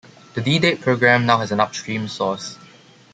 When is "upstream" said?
1.59-2.07